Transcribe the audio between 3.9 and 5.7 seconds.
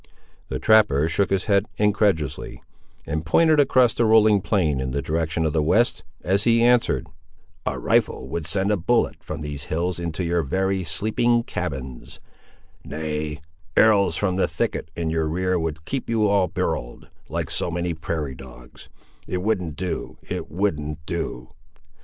the rolling plain in the direction of the